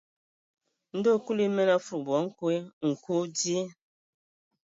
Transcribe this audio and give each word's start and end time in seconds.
Ndɔ 0.97 1.11
Kulu 1.23 1.41
emen 1.47 1.69
a 1.73 1.77
afudubu 1.81 2.11
a 2.17 2.19
nkwe: 2.27 2.53
nkwe 2.89 3.13
o 3.21 3.23
dzyee. 3.35 3.67